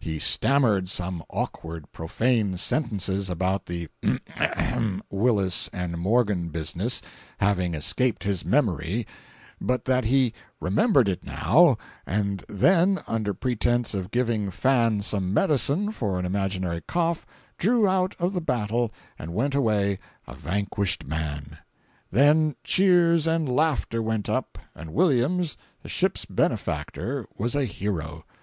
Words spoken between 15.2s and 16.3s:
medicine for an